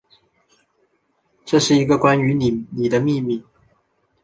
[1.45, 3.45] 这是一个关于妳的秘密